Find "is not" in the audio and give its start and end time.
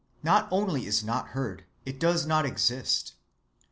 0.87-1.27